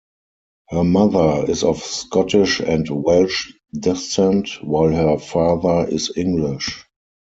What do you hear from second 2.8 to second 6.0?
Welsh descent, while her father